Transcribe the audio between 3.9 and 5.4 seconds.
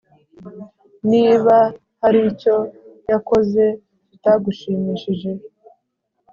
kitagushimishije,